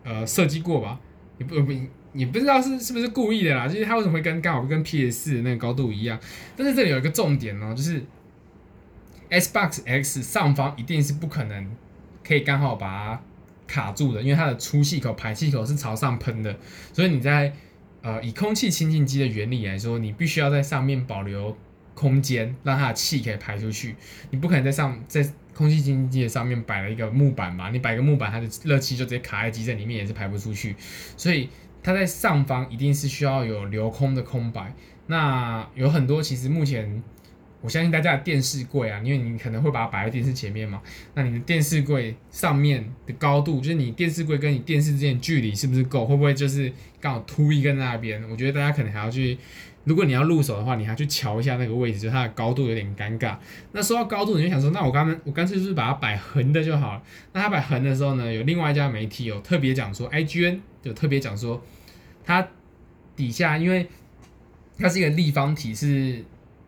[0.04, 1.00] 呃设计过吧？
[1.38, 1.74] 也不不
[2.18, 6.20] 也不知道是是不是故意的啦，就是它为什么会跟刚好跟 PS 四那个高度一样？
[6.56, 8.04] 但是这里有一个重点哦，就是
[9.30, 11.72] Xbox X 上方一定是不可能
[12.24, 13.22] 可以刚好把它。
[13.70, 16.58] 卡住的，因为它的出气口、排气口是朝上喷的，
[16.94, 17.52] 所以你在
[18.02, 21.54] 呃以空气清净机的原理来说，你必须要在上面保留
[21.94, 23.98] 空间，让它的气可以排出去。
[24.30, 25.22] 你不可能在上在
[25.54, 27.70] 空气清净机的上面摆了一个木板吧？
[27.70, 30.74] 你摆个木板，它的热气就直接卡在机身里面，也是排不出去。
[31.18, 31.50] 所以
[31.82, 34.74] 它在上方一定是需要有留空的空白。
[35.08, 37.04] 那有很多其实目前。
[37.60, 40.80] 我相信大家的电视柜啊，因为你可能会把它摆在电视前面嘛，
[41.16, 46.06] 那你的电视柜上面的高度，就是你电视柜跟你电视之间距离是不是够？
[46.06, 48.24] 会不会就是刚好凸一个那边？
[48.30, 49.36] 我觉得大家可能还要去，
[49.88, 53.38] 如果你要入手的话，你还去瞧一下那个位置，就它的高度有点尴尬。
[53.72, 57.02] 那说到高度，你就想说，那我刚我干脆就是把它摆横的就好了。
[57.34, 61.64] 那它摆横的时候呢，有另外一家媒体有特别讲说，IGN 就特别讲说，
[62.26, 62.48] 它
[63.16, 63.88] 底下因为
[64.78, 66.24] 它是一个立方体是。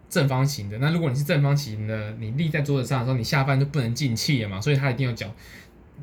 [0.10, 5.32] 正方形的，那如果你是正方形的，你立在桌子上的时候，你下翻就不能进气了嘛，所以它一定要脚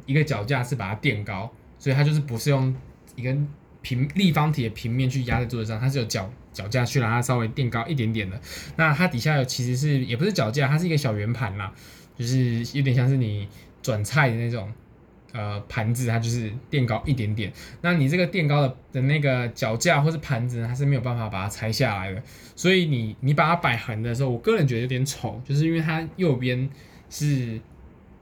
[0.07, 2.73] 一个脚架是把它垫高，所以它就是不是用
[3.17, 3.37] 一个
[3.83, 8.40] 平立方体的平面去压在桌子上，它是有脚脚架去让它稍微垫高一点点的。
[8.77, 11.71] 那它底下有其实是也不是脚架，它是一个小圆盘啦，
[12.19, 13.47] 就是有点像是你
[13.83, 14.73] 转菜的那种。
[15.33, 22.23] 呃，盘子它就是垫高一点点，那你这个垫高的的那个脚架或是盘子呢，它是没有办法把它拆下来的，
[22.55, 26.66] 所以你你把它摆横的时候，我个人觉得有点丑，就是因为它右边
[27.11, 27.61] 是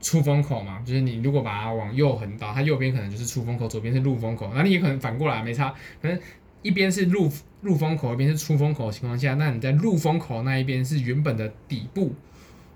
[0.01, 6.19] 出风口嘛，就是你如果把它往右横倒，它右边可能就是出风口，左边是入风口，那你也可能反过来没差，可能
[6.65, 12.13] 一边是入入风口，一边是出风口的情况下，那你在入风口那一边是原本的底部，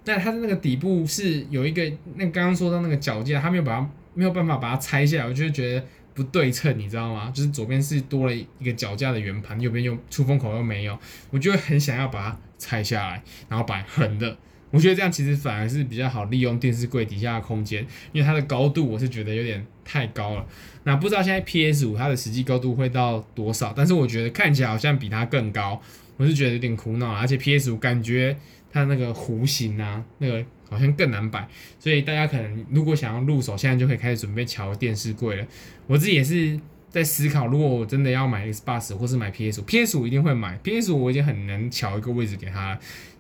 [0.05, 1.83] 那它的那个底部是有一个，
[2.15, 3.91] 那刚刚说到那个脚架，它没有把它。
[4.15, 7.31] 没有办法把它拆下来，我就会觉得不对称，你知道吗？
[7.33, 10.99] 就是左边是多了一个脚架的圆盘，右边又出风口又没有，
[11.31, 14.37] 我就会很想要把它拆下来，然后摆横的。
[14.71, 20.47] 我觉得这样其实反而是比较好利用电视柜底下的空间，因为它的高度我是觉得有点太高了。
[20.85, 23.73] 那不知道现在 PS 五它的实际高度会到多少？
[23.77, 25.81] 但是我觉得看起来好像比它更高，
[26.17, 27.13] 我是觉得有点苦恼。
[27.13, 28.37] 而且 PS 五感觉
[28.73, 30.45] 它那个弧形啊，那个。
[30.71, 35.47] 好像更难摆，所以大家可能如果想要入手，现在就可以开始准备乔电视柜了。
[35.87, 42.79] 我自己也是在思考，如果我真的要买 Xbox 或是买 PS 五，PS 五一定会买，PS 五我已经很能乔一个位置给他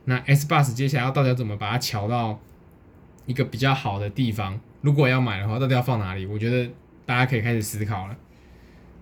[0.08, 2.40] 那 Xbox 接下来要到底要怎么把它调到
[3.26, 4.58] 一个比较好的地方？
[4.80, 6.24] 如果要买的话，到底要放哪里？
[6.24, 6.70] 我觉得
[7.04, 8.16] 大家可以开始思考了。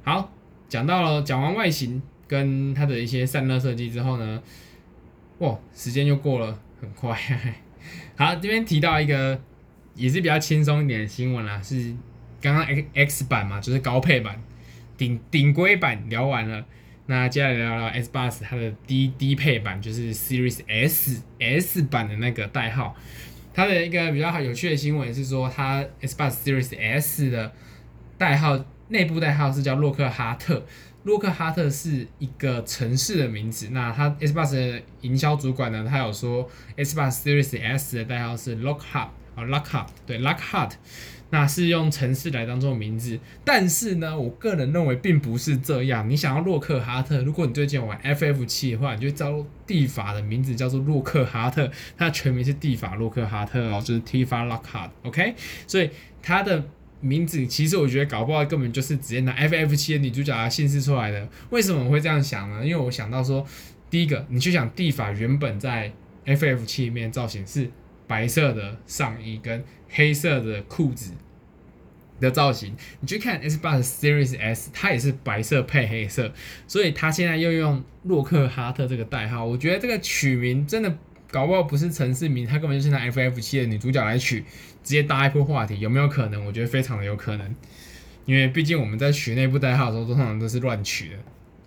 [0.02, 0.32] 好，
[0.68, 4.42] 讲到了，讲完外形跟它的一些散热设计之后呢，
[5.38, 7.16] 哇，时间又过了很快。
[8.18, 9.40] 好，这边提到一个
[9.94, 11.94] 也是比较轻松一点的新闻啦，是
[12.40, 14.42] 刚刚 X X 版嘛，就是高配版、
[14.96, 16.64] 顶顶规版聊完了，
[17.06, 22.94] 那接下来聊聊 Xbox 它的低低配版，就是 Series S S 版的那个代号。
[23.54, 27.52] 它的一个比较有趣的新闻是说，它 Xbox Series S 的
[28.18, 30.64] 代号内部代号是叫洛克哈特。
[31.04, 33.68] 洛克哈特是一个城市的名字。
[33.70, 40.72] 那他 Xbox 的营销主管呢，他有说 Xbox Series S 的代号是 Lockhart 啊，Lockhart 对 Lockhart，
[41.30, 43.18] 那是用城市来当做名字。
[43.44, 46.08] 但是呢，我个人认为并不是这样。
[46.08, 55.34] 你想要洛克哈特，如果你最近玩 FF 七的话，你就知道蒂法的名字叫做洛克哈特，它的全名是蒂法洛克哈特哦，就是 Tifa Lockhart，OK？
[55.66, 55.90] 所以
[56.22, 56.64] 它的。
[56.98, 61.28] 名字，其实我觉得搞不好根本就是直接拿 FF 七的女主角来姓氏出来的。
[61.50, 62.64] 为什么我会这样想呢？
[62.64, 63.46] 因为我想到说，
[63.90, 65.92] 第一个，你去想地法原本在
[66.24, 67.70] FF 七里面造型是
[68.06, 71.12] 白色的上衣跟黑色的裤子
[72.20, 76.32] 的造型，你去看 Xbox Series S，它也是白色配黑色，
[76.66, 80.96] 所以它现在又用洛克哈特这个代号，我觉得这个取名真的。
[81.28, 84.40] 搞不好不是陈世明，他根本就是拿 FF 七的女主角来取，
[84.84, 86.42] 直接搭一波话题，有没有可能？
[86.46, 87.54] 我觉得非常的有可能，
[88.24, 91.16] 因为毕竟我们在取内部代号的时候，通常都是乱取的。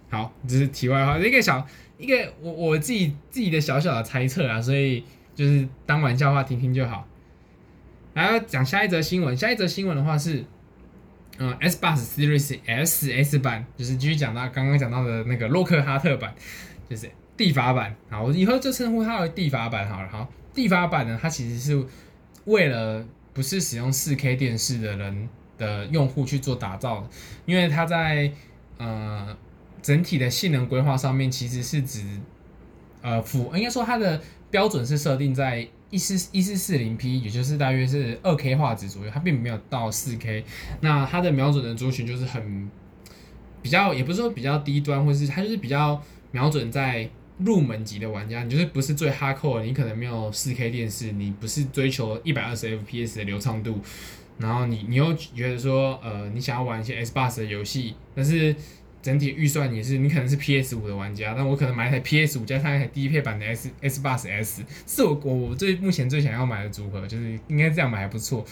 [0.09, 5.03] 好，这是题外话，一个小一个我我自己自己的小小的猜测啊，所以
[5.39, 7.07] 就是当玩笑话听听就好。
[8.13, 10.43] 来要讲下一则新闻，下一则新闻的话是，
[11.37, 16.35] 嗯，Xbox Series S S 版，就是继续讲到刚刚讲到的那个洛克哈特版，
[16.89, 17.09] 就是。
[17.37, 20.09] 地法版，好，我以后就称呼它为地法版好了。
[20.09, 21.85] 好，地法版呢，它其实是
[22.43, 27.07] 为了不是使用 4K 电视的人的用户去做打造的，
[27.45, 28.29] 因为它在
[28.77, 29.37] 呃
[29.81, 32.03] 整体的性能规划上面，其实是指
[33.01, 40.43] 呃符，应该说它的标准是设定在一四一四四零 P，也就是大约是二 K 画质左右，它并没有到 4K。
[40.81, 42.69] 那它的瞄准的族群就是很
[43.61, 47.09] 比较，也不是说比较低端，或是它就是比较瞄准在。
[47.39, 53.79] 入门级的玩家，你就是不是最哈扣你可能没有 4K 电视，你不是追求一百二十 FPS 的流畅度，
[54.39, 58.53] 然后你你又觉得说，呃，你想要玩一些 Xbox 的游戏，但是
[59.09, 68.45] 整体预算也是，你可能是 PS 五的玩家，但我可能买一台 PS 五加上一台低配版的 S S Bus S，是我我我最目前最想要买的组合，就是应该这样买还不错，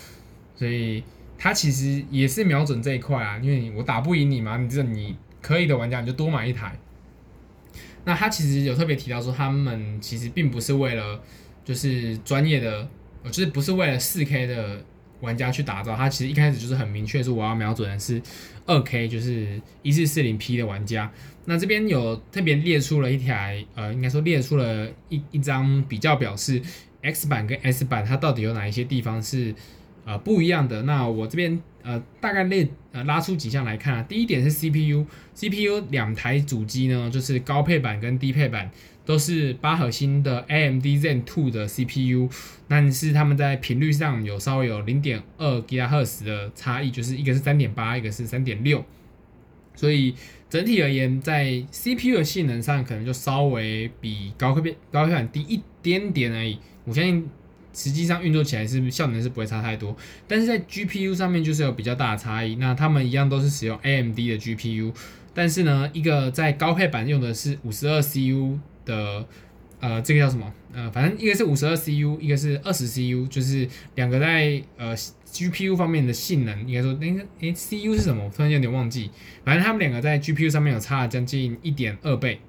[0.56, 1.04] 所以
[1.38, 6.76] 它其实也是瞄准这一块啊，因为我打不赢你嘛，你这你可以的玩家你就多买一台。
[8.04, 11.22] 那他其实有特别提到说，他们其实并不是为了
[11.63, 12.89] 就是专业的，
[13.26, 14.84] 就是不是为了四 K 的
[15.21, 15.95] 玩家去打造。
[15.95, 18.21] 他其实一开始就是很明确说，我要瞄准的是
[18.65, 21.12] 二 K，就是一四四零 P 的玩家。
[21.45, 26.62] 那这边有特别列出了一台，呃，应该说列出了一一张比较表示
[27.01, 29.53] X 版跟 S 版它到底有哪一些地方是。
[30.10, 30.84] 呃，不一样的。
[30.84, 34.01] 那我这边呃，大概列呃拉出几项来看啊。
[34.03, 38.71] 第一点是 CPU，CPU 两台主机呢，就是高配版跟低配版
[39.08, 42.30] 都是八核心的 AMD Zen 2的 CPU，
[42.67, 48.86] 但是他们在频率上有稍微有零点二 GHz 的差异，就是一个是三点八，一个是三点六，
[49.74, 50.13] 所以
[50.50, 56.60] 整体而言，在 CPU 的性能上可能就稍微比高配高配版低一点点而已。
[56.84, 57.28] 我相信。
[57.74, 59.96] 实际上运作起来是效能是不会差太多，
[60.28, 62.56] 但是在 GPU 上面就是有比较大的差异。
[62.56, 64.91] 那他们一样都是使用 AMD 的 GPU，
[65.32, 69.28] 但是呢，一个在高配版用的是五十二 CU 的，
[69.80, 70.52] 呃，这个叫什么？
[70.73, 74.95] 呃，反正一个是五十二 CU，一个是二十 CU，就是两个在呃
[75.32, 78.23] GPU 方面的性能，应该说那个诶 CU 是什么？
[78.23, 79.12] 我突然有点忘记。
[79.43, 82.39] 反正他们两个在 GPU 上面有差了将近一点二倍。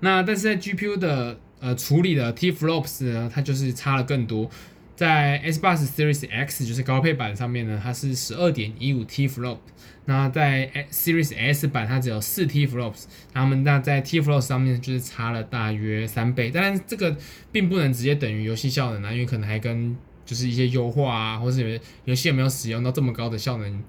[0.00, 4.50] 那但是在 GPU 的呃，处理的 TFLOPS 呢，它就是差了更多。
[4.96, 9.58] 在 Xbox Series X 就是高配版上面呢，它是十二点一五 TFLOP。
[10.06, 13.04] 那在 Series S 版它只有四 TFLOPS。
[13.32, 16.50] 它们那在 TFLOPS 上面就是差了大约三倍。
[16.50, 17.16] 当然这个
[17.50, 23.82] 并不能直接等于游戏效能啊，因为可能还跟就是一些优化啊，或是游戏有没有使用到这么高的效能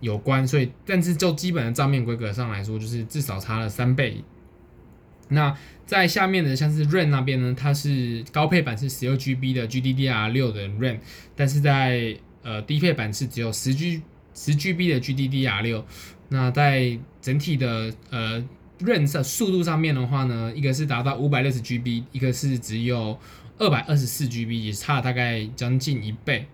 [0.00, 0.46] 有关。
[0.46, 4.22] 所以，但是就基本的账面规格上来说，就是至少差了三倍。
[5.28, 5.56] 那
[5.86, 10.98] 在下面的像是 RAM 那边呢，它是高配版是十六 GB 的 GDDR6 的 RAM，
[11.34, 14.02] 但是在呃低配版是只有十 G
[14.34, 15.82] 十 GB 的 GDDR6。
[16.28, 18.42] 那在整体的呃
[18.80, 23.18] RAM 的速度上面的话呢，一个是达到五百六十 GB，一个是只有
[23.58, 26.46] 二百二十四 GB，也差了大概将近一倍。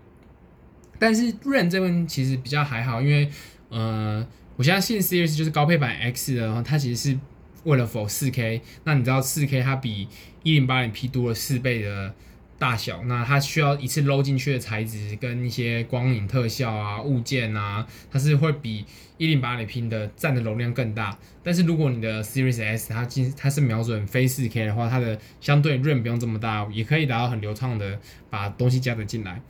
[0.97, 3.29] 但是 RAM 这边其实比较还好，因为
[3.69, 7.19] 呃我相信 Series 就是高配版 X 的话，它其实是。
[7.63, 10.07] 为了否四 K，那你知道 4K 它比
[10.43, 12.13] 1080P 多了四倍的
[12.57, 18.85] 大小，那它需要一次搂进去的材质跟一些光影特效啊、物件啊，它是会比
[19.17, 21.17] 1080P 的占的容量更大。
[21.43, 29.41] 但是如果你的 Series S 它进它是瞄准非 4K 的话，它的相对 RAM 不用这么大，也可以达到很流畅的把东西加得进来。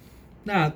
[0.43, 0.71] 那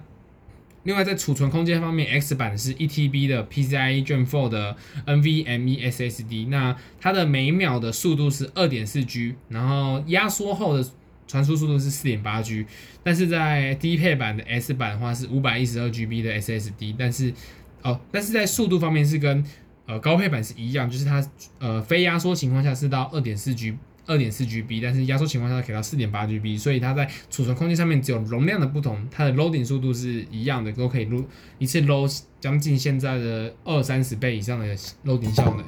[0.86, 10.88] 另外，在储存空间方面，X 版是一 TB 的 PCIe Gen 4的 NVMe SSD，那它的每秒的速度是二点四 G，然后压缩后的
[11.28, 12.66] 传输速度是四点八 G。
[13.04, 17.34] 但是在低配版的 S 版的话是五百一十二 GB 的 SSD，但是
[17.82, 19.44] 哦，但是在速度方面是跟
[19.88, 21.28] 呃高配版是一样，就是它
[21.60, 23.76] 呃非压缩情况下是到二点四 G
[24.06, 31.26] 二点四 GB，但是压缩情况下给到四点八 GB，所以它在储存空间上面只有容量的不同，它的 loading 速度是一样的，都可以录
[31.58, 35.66] 一次 load 将近现在的二三十倍以上的 loading 效能。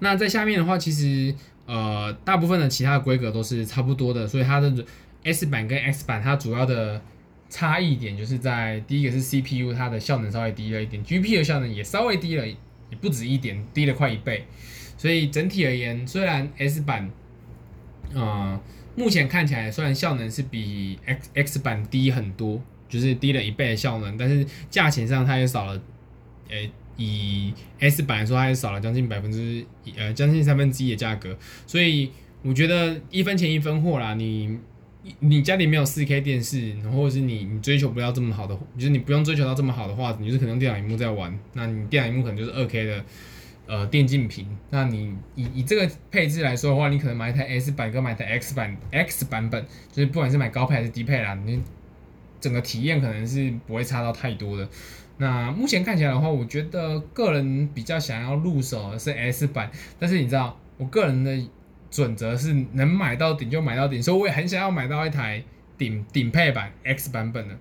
[0.00, 1.34] 那在下面的话，其实
[1.66, 4.84] 呃大部分的其他的规格都是差不多的，所以它的
[5.22, 7.00] S 版跟 X 版它主要的
[7.48, 12.56] 差异点就是在第一个是 CPU 它的效能稍微低了一点，GPU 的效能也稍微低了，也
[13.00, 14.44] 不止一点，低了快一倍。
[14.96, 17.10] 所以整体而言，虽然 S 版，
[18.14, 18.60] 呃，
[18.96, 25.82] 目前看起来虽然效能是比 X X 版低很多，就是低了一倍的效能，但是价钱上它也少了，
[26.48, 31.36] 呃，以 S 版来说，它也少了将近百分之一呃将近三分之一的价格。
[31.66, 32.10] 所以
[32.42, 34.58] 我觉得一分钱一分货啦，你
[35.18, 43.04] 你家里没有 4K 电视，或者是你你追求不到这么好的，就是你不用追求到这么好的画质，你就是可能用电脑荧幕在玩，那你电脑荧幕可能就是 2K 的。
[43.66, 51.62] 呃，电竞屏，那你以以这个配置来说的话，你可能买一台 S 版跟买台 X 版 X 版本，就是不管是买高配还是低配啦，你
[52.38, 54.68] 整个体验可能是不会差到太多的。
[55.16, 61.48] 那目前看起来的话，我觉得个人比较想要入手的是 S 版，但是你知道，我个人的
[61.90, 65.42] 准则是能买到顶就买到顶，所以我也很想要买到一台
[65.78, 67.56] 顶顶配版 X 版本的。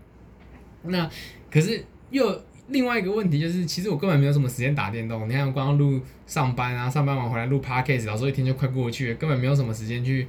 [0.84, 1.10] 那
[1.49, 2.41] 可是又。
[2.68, 5.28] 另外一个问题就是，其实我根本没有什么时间打电动。
[5.28, 10.26] 你看，光录上班啊，上班完回来录 podcast，老说一天就快过去了，根本没有什么时间去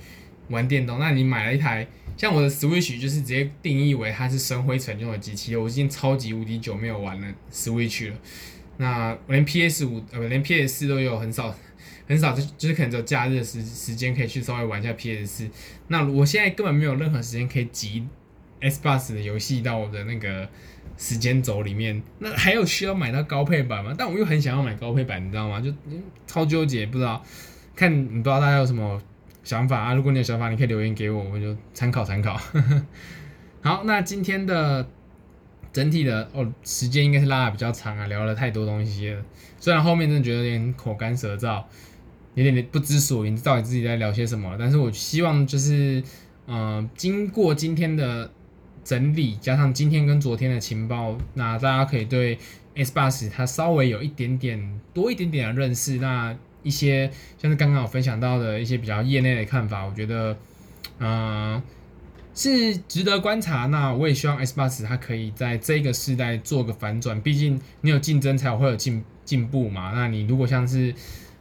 [0.48, 0.98] 玩电动。
[0.98, 5.54] 那你买了一台，像我的 Switch，就是直接定义为它是生灰尘用的机器。
[5.54, 8.16] 我已经超级无敌久没有玩了 Switch 了。
[8.78, 11.54] 那我连 PS 五呃不，连 PS 四都有很少
[12.08, 15.50] 很少，就就是可能只有假日的时时间可以去稍微玩一下 PS 四。
[15.86, 18.04] 那我现在根本没有任何时间可以集
[18.60, 20.48] Xbox 的游戏到我的那个。
[20.96, 23.92] 时间轴里面，那还有需要买到高配版吗？
[23.98, 25.60] 但我又很想要买高配版，你知道吗？
[25.60, 25.72] 就
[26.26, 27.22] 超纠结，不知道，
[27.74, 29.02] 看你不知道大家有什么
[29.42, 29.94] 想法啊？
[29.94, 32.40] 如果你有想法，你可以留言给我，我就参考参考。
[33.60, 34.86] 好，那今天的
[35.72, 39.22] 整体的哦，时间应该是拉的比较长啊，聊了太多东西了。
[39.58, 41.64] 虽然后面真的觉得有点口干舌燥，
[42.34, 44.54] 有点不知所云，到底自己在聊些什么。
[44.58, 46.02] 但是我希望就是，
[46.46, 48.30] 嗯、经过今天的。
[48.84, 52.38] 整理加上今天跟昨天的情报，那大家可以对
[52.74, 55.96] S bus 它稍微有一点点多一点点的认识。
[55.96, 60.36] 那一些像是刚刚我分享到的一些比较业内的看法，我觉得，
[60.98, 61.62] 嗯、
[62.34, 63.66] 是值得观察。
[63.66, 69.92] 那我也希望 S bus 它可以在这个时代做个反转，毕竟你有竞争才会有进进步嘛。
[69.94, 70.94] 那你如果像是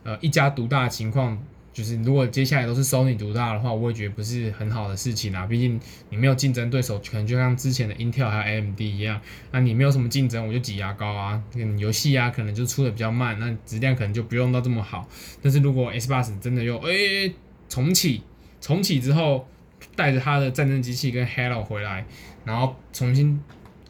[0.03, 1.37] 呃一家独大的情况。
[1.73, 5.47] 就是如果接下来都是 Sony 独大的话，我也觉得不是很好的事情啊。
[5.47, 9.19] 毕竟你没有竞争对手，可能就像之前的 Intel 还有 AMD 一样，
[9.51, 11.41] 那你没有什么竞争，我就挤牙膏啊。
[11.55, 15.09] 嗯，游戏啊可能就出的比较慢，那质量可能就不用到这么好。
[15.41, 17.33] 但是如果 Xbox 真的又诶、
[17.67, 18.21] 重启，
[18.61, 19.47] 重启之后
[19.95, 22.05] 带着他的战争机器跟 Halo 回来，
[22.45, 23.41] 然后重新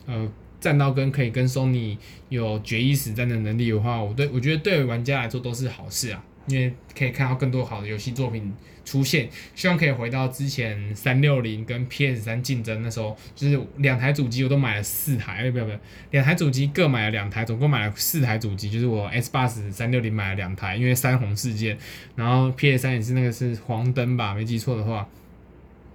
[0.06, 0.32] 呃
[0.62, 1.98] 战到跟可以跟 Sony
[2.30, 6.24] 有决一死战的能力的话，我对我觉得对玩家来说都是好事啊。
[6.48, 15.80] 因为可以看到更多好的游戏作品出现，希望可以回到之前三六零跟 PS 三竞争那时候，就是两台主机我都买了四台，哎不要不要，
[16.12, 21.78] 两台主机各买了两台，总共买了四台主机，就是我 Xbox 三六零买了两台，因为三红事件，
[22.16, 25.08] 然后 PS 三也是那个是黄灯吧，没记错的话，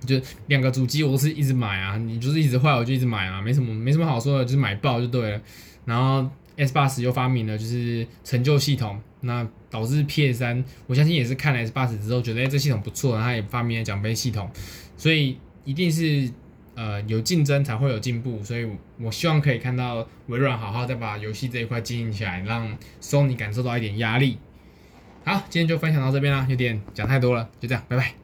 [0.06, 5.40] 就两个主机我都是一直买啊，你就是一直坏我就一直买啊，没什么没什么好说的，就是买爆就对了，
[5.84, 6.30] 然后。
[6.58, 14.50] Xbox 又发明了就是成就系统，那导致 PS 三，我相信也是看了 Xbox 之后觉得哎、这系统不错，然后也发明了奖杯系统，
[14.96, 16.30] 所以一定是
[16.74, 18.68] 呃有竞争才会有进步，所以
[19.00, 24.38] 我希望可以看到微软好好再把游戏这一块经营起来，让 Sony 感受到一点压力。
[25.24, 28.17] 好，今天就分享到这边啦，有点讲太多了，就这样，拜拜。